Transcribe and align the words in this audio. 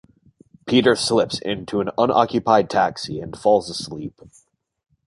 Peter 0.65 0.95
slips 0.95 1.37
into 1.37 1.79
an 1.79 1.91
unoccupied 1.95 2.71
taxi 2.71 3.19
and 3.21 3.37
falls 3.37 3.69
asleep. 3.69 4.19